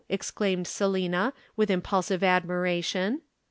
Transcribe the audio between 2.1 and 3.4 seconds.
admiration.